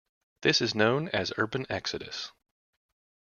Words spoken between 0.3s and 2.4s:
This is known as urban exodus.